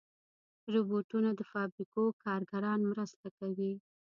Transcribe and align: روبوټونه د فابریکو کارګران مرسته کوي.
روبوټونه 0.73 1.29
د 1.35 1.41
فابریکو 1.51 2.01
کارګران 2.23 2.79
مرسته 2.91 3.27
کوي. 3.37 3.73